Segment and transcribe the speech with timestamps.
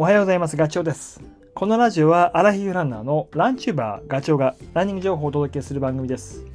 [0.00, 0.56] おはようございます。
[0.56, 1.20] ガチョウです。
[1.52, 6.46] このラジオはアラヒフランナーのランチューバーガチョウがランニング情報をお届けする番組です。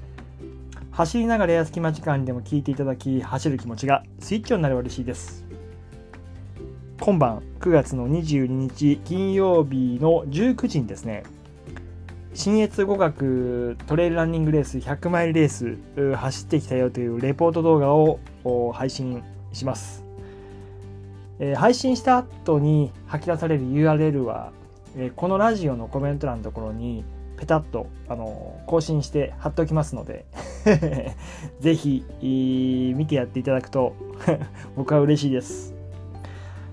[0.90, 5.46] 走りながらや隙間時間でも聞いていただき、走る気持ちがスイッチオンになれば嬉しいです。
[7.00, 11.22] 今晩9月の22日金曜日の19時にですね、
[12.34, 15.78] 新越語学トレイルランニングレース100マイルレース
[16.16, 18.20] 走ってきたよというレポート動画を
[18.72, 19.22] 配信
[19.54, 20.05] します。
[21.40, 24.52] えー配信した後に吐き出される URL は、
[24.96, 27.04] えーこのラジオのコメント欄のところに
[27.38, 30.26] ペタッと、あのー更新して貼っておきますので
[31.60, 32.04] ぜひ、
[32.96, 33.94] 見てやっていただくと
[34.76, 35.76] 僕は嬉しいです。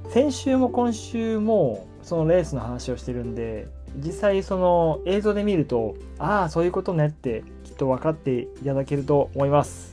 [0.08, 3.66] 先週も今週もそのレースの話をしてるんで
[3.96, 9.91] 実際その映像で見るとああそういうことねってきっと分かっていただけると思います。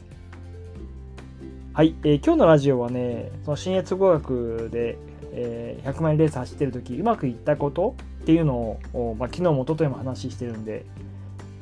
[1.72, 4.98] はい、えー今日のラジオはね、その新越語学で、
[5.32, 10.86] えー100マイルレース走ってる時うまくいったことっていうのを、まあ、昨日も一昨日も話してるんで、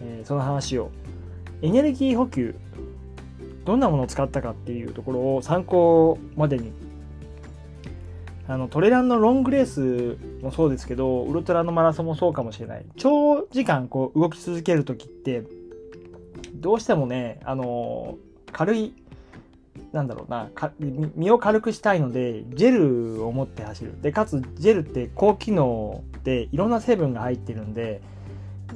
[0.02, 0.92] えーその話を。
[1.62, 2.56] エネルギー補給
[3.66, 6.72] どんなものを使ったかっていうところを参考までに
[8.48, 12.86] あのトレランのロングレースもそうですけどウルトラのマラソンもそうかもしれない。
[12.96, 15.44] 長時間こう動き続ける時って
[16.54, 18.18] どうしてもねあの
[18.52, 18.94] 軽い
[19.92, 20.50] なんだろうな
[21.16, 24.02] 身を軽くしたいのでジェルを持って走る。
[24.02, 28.02] でかつジェルって高機能でいろんな成分が入ってるんで、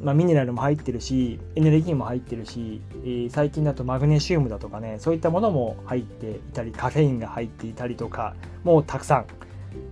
[0.01, 9.25] まあ、ミネラルも入ってるしエネルギーも入ってるし、えー最近だとマグネシウムだとかねそういったものも入っていたりカフェインが入っていたりとかもうたくさん。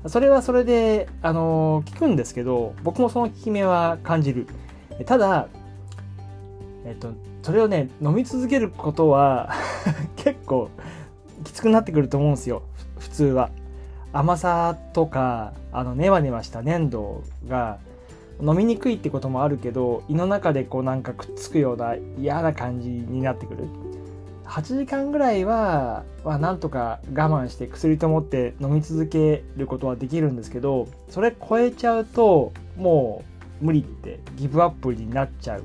[0.07, 4.47] それはそれで、あのー効くんですけど僕もその効き目は感じる。
[5.05, 5.47] ただ
[6.85, 9.51] えっとそれをね飲み続けることは
[10.17, 10.69] 結構
[11.43, 12.63] きつくなってくると思うんですよ。
[12.99, 13.49] 普通は。
[14.11, 17.77] 甘さとかあのネバネバした粘土が
[18.41, 23.65] 飲みにくいってこともあるけど胃の中でこうなんかくっつくような嫌な感じになってくる。
[24.45, 33.23] 8時間ぐらいは、まあ、なんとか我慢して薬と思って飲み続けることはできるんですけどそれ超えちゃうとも
[33.61, 35.63] う無理ってギブアップになっちゃう。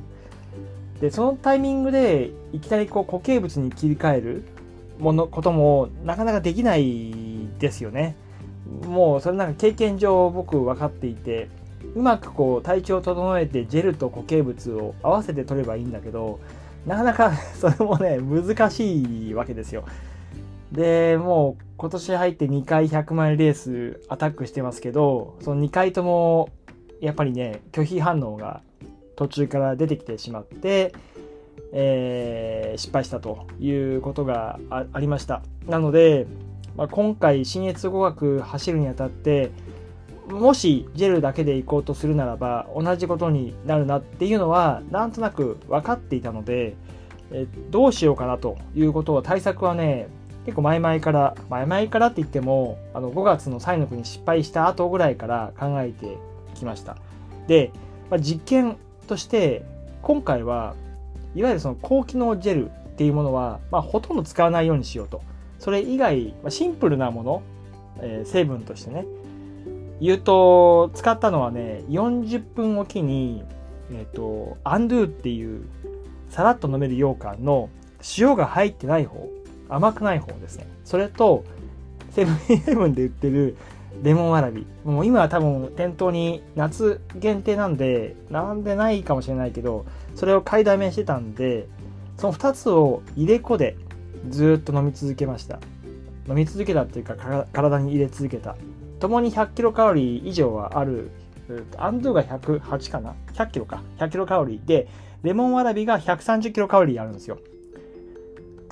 [1.01, 4.45] でそのタイミングでいきなりこう固形物に切り替える。
[4.99, 8.17] ものこともなかなかできないですよね。
[8.87, 11.49] もうそれなんか経験上僕分かっていて
[11.95, 16.41] うまくこう体調を整えてジェルと固形物を合わせて取ればいいんだけど
[16.87, 19.85] なかなか それもね難しいわけですよ。
[20.73, 26.49] でもう今年入って2回100マイルレースアタックしてますけどその2回とも
[27.01, 28.61] やっぱりね拒否反応が
[29.17, 30.93] 途中から出てきてしまって、
[31.75, 35.43] えー失敗したということがありました。
[35.67, 36.27] なので、
[36.77, 39.51] まあ、今回新越語学走るにあたって
[40.29, 46.75] もしジェルだけで行こうとするならば同じことになるなっていうのはなんとなく分かっていたので、
[47.31, 50.09] えどうしようかなということは対策はね
[50.47, 56.19] 結構前々から前々からって言ってもあの5月のサイの国失敗した後ぐらいから考えて
[56.55, 56.97] きました。
[57.47, 57.71] で、
[58.11, 59.65] まあ、実験として
[60.03, 60.75] 今回は
[61.35, 65.23] いわゆるその高機能ジェルっていうものは、まあ、ほとんど使わないようにしようと。
[65.59, 67.43] それ以外、まあ、シンプルなもの、
[68.01, 69.07] えー成分としてね。
[70.01, 73.45] 言うと使ったのはね40分おきに
[73.93, 75.65] えっ、とアンドゥっていう
[76.31, 77.71] さらっと飲める羊羹の
[78.19, 79.29] 塩が入ってない方
[79.69, 80.67] 甘くない方ですね。
[80.85, 81.45] それと
[82.11, 83.57] セブンイレブンで売ってる
[84.03, 84.67] レモンわらび。
[84.85, 91.69] もう今は多分店頭に夏限定なんで並んでないかもしれないけどそれを買いだめしてたんで
[92.19, 93.77] その2つを入れ子で
[94.29, 95.59] ずっと飲み続けました。
[96.29, 98.57] 飲み続けたっていうか体に入れ続けた。
[99.01, 101.11] 共に100キロカロリー以上はある
[101.77, 103.83] アンドゥが108かな？100キロか。
[103.99, 104.89] 100キロカロリーで
[105.23, 107.39] レモンわらびが130キロカロリーあるんですよ。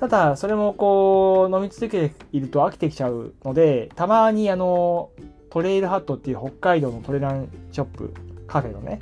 [0.02, 5.10] ただそれもこう飲み続けていると飽きてきちゃうのでたまにあの
[5.49, 8.12] トレイルハットっていう北海道のトレランショップ
[8.49, 8.99] カフェのね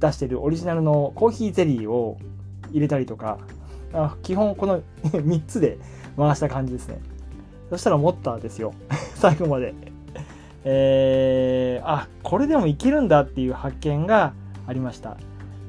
[0.00, 2.16] 出してるオリジナルのコーヒーゼリーを
[2.70, 3.36] 入れたりとか
[4.22, 5.76] 基本この 3つで
[6.16, 7.02] 回した感じですね。
[7.68, 8.72] そしたら思ったんですよ。
[9.16, 9.74] 最後まで。
[10.64, 14.32] えー、あこれでもいけるんだっていう発見が
[14.66, 15.18] ありました。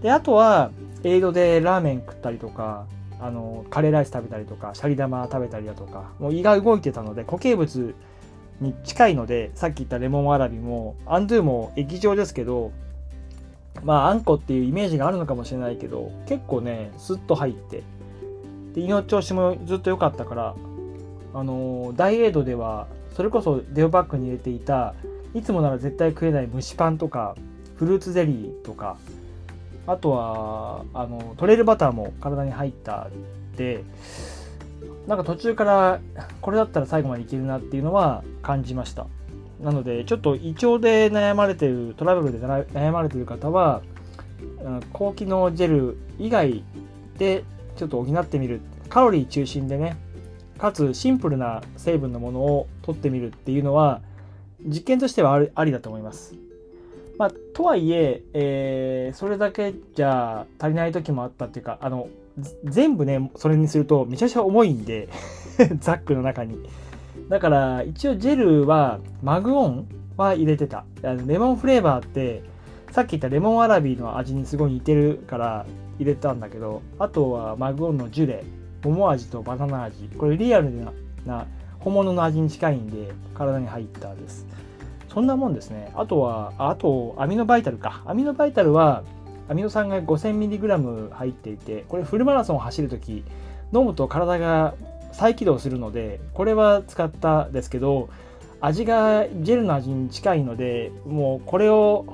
[0.01, 0.71] であとは
[1.03, 2.85] エイドでラーメン食ったりとか
[3.19, 7.95] あのカレーライス食べたりとかシャリ玉食べたりだとかもう胃が動いてたので固形物
[8.61, 12.71] に近いのでさっき言ったレモンわらびもアンドゥも液状ですけど
[13.83, 17.83] まああんこっていうイメージがあるのかもしれないけど結構ねスッと入って
[18.73, 20.55] で胃の調子もずっと良かったから
[21.33, 24.93] あのダイエードではそれこそデオバッグに入れていた
[25.33, 27.35] いつもなら絶対食えない蒸しパンとか
[27.75, 28.97] フルーツゼリーとか
[29.87, 33.09] あとはあのトレイルバターも体に入った
[33.55, 33.83] で
[35.07, 35.99] なんか途中から
[36.41, 39.05] これだったら最後までいけるなっていうのは感じました
[39.61, 43.81] なのでちょっと胃腸で悩まれてるトラブルで悩まれてる方は
[44.91, 46.63] 高機能ジェル以外
[47.17, 47.43] で
[47.75, 49.97] ちょっと補ってみるカロリー中心でね
[50.57, 54.01] かつシンプルな成分のものを取ってみるっていうのは
[54.65, 56.33] 実験としてはありだと思います。
[57.17, 62.09] まあ、とはいええー、それだけじゃ足りない時もあったっていうかあの
[62.65, 65.07] 全部ねそれにするとめちゃくちゃ重いんで
[65.79, 66.57] ザックの中に。
[67.29, 70.85] だから一応ジェルはマグオンは入れてた。
[71.25, 72.43] レモンフレーバーって
[72.91, 75.65] さっき言ったレモンアラビーの味にすごい似てるから
[75.97, 78.43] 入れたんだけどあとはマグオンのジュレ。
[78.83, 80.09] 桃味とバナナ味。
[80.17, 80.71] これリアル
[81.25, 81.47] な
[81.79, 84.45] 本物の味に近いんで体に入ったです。
[85.15, 85.93] そんなもんですね。
[85.95, 88.03] あとはあとアミノバイタルか。
[88.05, 89.03] アミノバイタルは
[89.47, 93.23] アミノ酸が 5000mg 入っていてこれフルマラソンを走るとき
[93.73, 94.75] 飲むと体が
[95.13, 98.09] 再起動するのでこれは使ったですけど
[98.59, 102.05] 味がジェルの味に近いのでもうこれを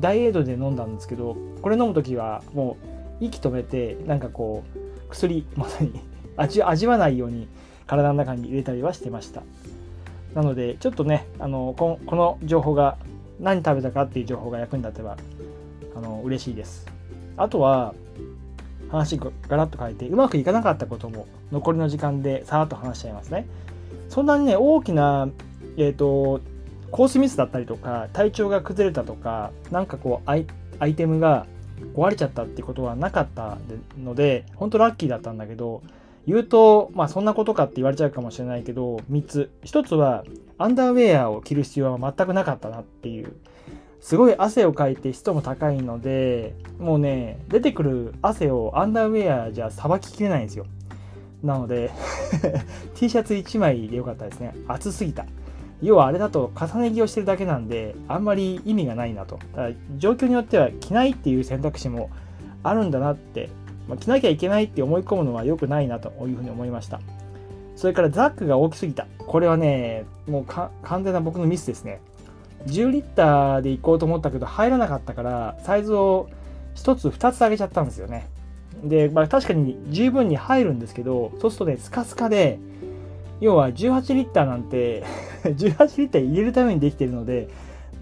[0.00, 2.78] ダイエードで飲んだんですけどこれ飲む時はも
[3.20, 6.00] う息止めてなんかこう薬まさに
[6.36, 7.46] 味味わないように
[7.86, 9.42] 体の中に入れたりはしてました。
[10.34, 12.98] なのでちょっとねあのこの情報が
[13.40, 15.16] 何食べたかっていう情報が役に立てば
[15.96, 16.86] あの嬉しいです。
[17.36, 17.94] あとは
[18.90, 23.46] 話ガラッと変えてうまくいかなかったことも残りの時間でさらっと話しちゃいますね。
[24.08, 25.28] そんなにね大きな
[25.76, 26.40] えっ、ー、と
[26.90, 30.46] コースミスだったりとか体調が崩れたとかなんかこうアイ
[30.78, 31.46] アイテムが
[31.96, 33.58] 壊れちゃったってことはなかった
[34.02, 35.82] ので本当ラッキーだったんだけど
[36.26, 39.50] 言うとまあそんなことかって言われちゃうかもしれないけど3つ。
[39.64, 40.24] 1つは
[40.58, 43.34] アンダーウェアを着る必要は全くなかったなっていう。
[44.00, 50.66] すごい汗をかいて湿度も高いのでもうね出てくる汗をアンダーウェアじゃさばききれないんですよ。
[51.42, 51.90] なので
[52.94, 54.54] T シャツ1枚でよかったですね。
[54.68, 55.24] 暑すぎた。
[55.82, 59.38] 要はあれだと重ね着をしてるだけなんであんまり意味がないなと。
[59.54, 62.10] だ状況によっては着ないっていう選択肢も
[62.62, 63.50] あるんだなって、
[63.88, 67.00] まあ、着なきゃいけないって思い込むのは良くないなというふうに思いました。
[67.76, 69.06] それからザックが大きすぎた。
[69.18, 72.00] これはねもう完全な僕のミスですね。
[72.66, 76.28] 10リッターで行こうと思ったけど入らなかったからサイズを
[76.76, 78.28] 1つ2つ上げちゃったんですよね。
[78.82, 82.58] で、まあ、確かに十分に入るんですけどそうするとねスカスカで
[83.40, 85.04] 要は18リッターなんて
[85.44, 87.48] 18リッター入れるためにできてるので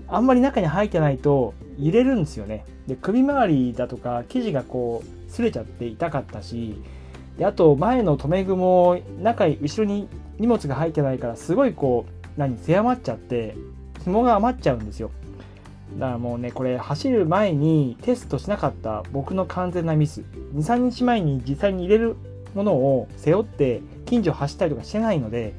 [0.09, 2.65] あんまり中に入ってないと入れるんですよね。
[2.87, 6.77] で首周りだとか生地がこう擦れちゃって痛かったし
[7.39, 10.09] であと前の留め具も中に後ろに
[10.39, 13.57] 荷物が入ってないからすごいこう何狭まっちゃって
[14.05, 15.11] 紐が余っちゃうんですよ。
[15.99, 20.23] だからもうねこれ走る前にテストしなかった僕の完全なミス。
[20.55, 22.17] 23日前に実際に入れる
[22.55, 25.55] ものを背負って近所走ったりとかしてないので、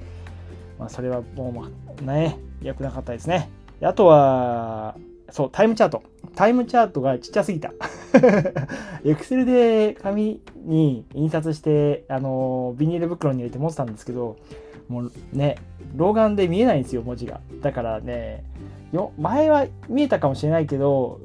[0.80, 1.66] まあ、それはも
[2.02, 3.50] うね、良くなかったですね。
[3.82, 4.96] あとは、
[5.34, 6.04] そう、タイムチャート。
[6.36, 7.74] タイムチャートがちっちゃすぎた。
[9.04, 14.38] エクセルで紙に印刷して、あの、ビニール袋に入れて持ってたんですけど、
[14.88, 15.56] もうね、
[15.96, 17.42] 老眼で見えないんですよ、文字が。
[17.64, 18.44] だからね、
[18.92, 21.20] よ前は見えたかもしれないけど、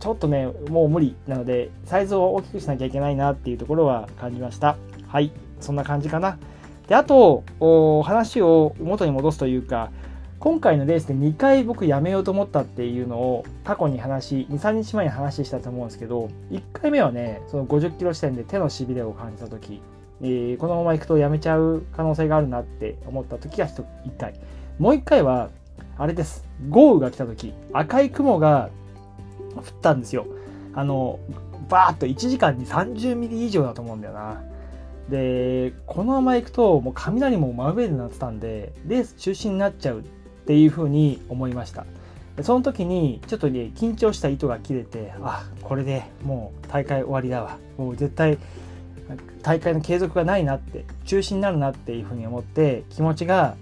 [0.00, 4.76] ちょっとね、もう無理なので、サイズを大きくしなきゃいけないなっていうところは感じました。
[5.06, 6.36] はい、そんな感じかな。
[6.88, 7.44] で、あと、
[8.02, 9.92] 話を元に戻すというか、
[10.42, 19.80] 今回のレースで2回僕やめようと思ったっていうのを過去に話、2、3日前に話したと思うんですけど、1回目はね、その50キロ地点で手のしびれを感じた時、
[20.20, 23.84] えー、このまま行くとやめちゃう可能性があるなって思った時が1
[24.18, 24.34] 回。
[24.80, 25.50] もう1回は、
[25.96, 26.44] あれです。
[26.68, 28.70] 豪雨が来た時、赤い雲が
[29.54, 30.26] 降ったんですよ。
[30.74, 31.20] あの、
[31.68, 34.42] バーっと1時間に30ミリ以上だと思うんだよな。
[35.08, 40.02] で、このまま行くと、もう雷も真上になってたんで、レース中止になっちゃう
[40.42, 41.86] っていうふうに思いました。
[42.42, 47.58] その時に、ちょっとね、緊張した糸が切れて、あ、これでもう大会終わりだわ。
[47.76, 48.38] もう絶対、
[49.42, 53.56] 大会の継続がないなって、中止になるなっていうふうに思って、気持ちが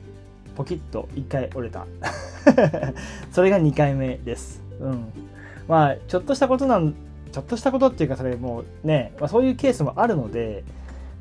[0.56, 1.86] ポキッと1回折れた。
[3.32, 4.62] それが2回目です。
[4.80, 5.12] うん。
[5.68, 6.94] まあ、ちょっとしたことなん、
[7.32, 10.64] ちょっとしたことっていうか、それもうね、まあ、そういうケースもあるので、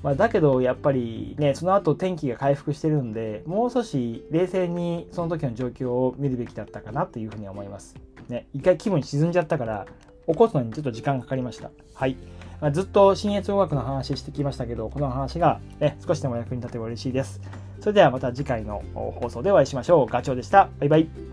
[0.01, 7.95] まあ、だけどやっぱりねその後天気が回復してるんでもう少し冷静にその時の状況を見るべきだったかなというふうに思います。
[8.29, 9.85] ね、一回気分沈んじゃったから
[10.27, 11.71] 起こすのにちょっと時間かかりました。
[11.95, 12.15] はい。
[12.61, 17.41] まあ、ずっと新越音楽の話してきましたけど、この話が、ね、少しでも役に立てば嬉しいです。
[17.79, 20.05] それではまた次回の放送でお会いしましょう。
[20.05, 20.69] ガチョウでした。
[20.79, 21.28] バイバイ。